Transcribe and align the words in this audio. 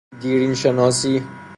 دیرین 0.19 0.53
شناسی 0.55 1.23